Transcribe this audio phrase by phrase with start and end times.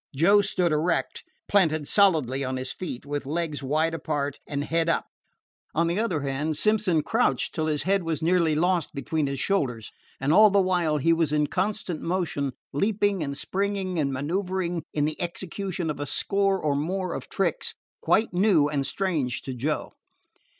[0.15, 5.05] Joe stood erect, planted solidly on his feet, with legs wide apart and head up.
[5.75, 9.91] On the other hand, Simpson crouched till his head was nearly lost between his shoulders,
[10.19, 15.05] and all the while he was in constant motion, leaping and springing and manoeuvering in
[15.05, 19.93] the execution of a score or more of tricks quite new and strange to Joe.